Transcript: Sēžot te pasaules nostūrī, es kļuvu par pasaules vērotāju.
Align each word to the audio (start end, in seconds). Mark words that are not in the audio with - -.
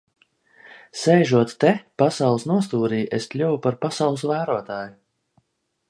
Sēžot 1.01 1.53
te 1.65 1.73
pasaules 2.03 2.47
nostūrī, 2.53 3.03
es 3.19 3.31
kļuvu 3.35 3.61
par 3.67 3.79
pasaules 3.85 4.25
vērotāju. 4.33 4.97